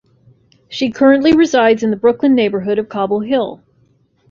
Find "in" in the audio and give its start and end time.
1.83-1.91